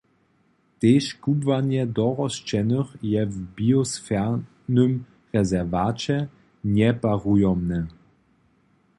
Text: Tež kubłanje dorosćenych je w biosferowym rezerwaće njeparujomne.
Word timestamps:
Tež 0.79 1.05
kubłanje 1.21 1.83
dorosćenych 1.97 2.89
je 3.11 3.21
w 3.33 3.35
biosferowym 3.55 4.93
rezerwaće 5.33 6.17
njeparujomne. 6.75 7.79